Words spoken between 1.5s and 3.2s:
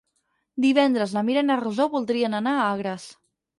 na Rosó voldrien anar a Agres.